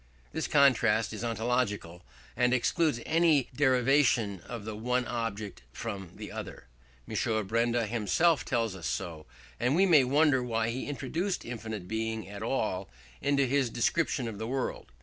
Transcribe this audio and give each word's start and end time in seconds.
This 0.31 0.47
contrast 0.47 1.13
is 1.13 1.23
ontological, 1.23 2.01
and 2.35 2.55
excludes 2.55 2.99
any 3.05 3.49
derivation 3.55 4.39
of 4.39 4.65
the 4.65 4.75
one 4.75 5.05
object 5.05 5.61
from 5.71 6.13
the 6.15 6.31
other. 6.31 6.65
M. 7.07 7.45
Benda 7.45 7.85
himself 7.85 8.43
tells 8.43 8.75
us 8.75 8.87
so; 8.87 9.27
and 9.59 9.75
we 9.75 9.85
may 9.85 10.03
wonder 10.03 10.41
why 10.41 10.69
he 10.71 10.87
introduced 10.89 11.45
infinite 11.45 11.87
Being 11.87 12.27
at 12.27 12.41
all 12.41 12.89
into 13.21 13.45
his 13.45 13.69
description 13.69 14.27
of 14.27 14.39
the 14.39 14.47
world. 14.47 14.91